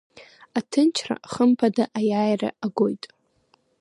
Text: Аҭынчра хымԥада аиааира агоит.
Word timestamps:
Аҭынчра 0.57 1.15
хымԥада 1.31 1.83
аиааира 1.99 2.49
агоит. 2.65 3.03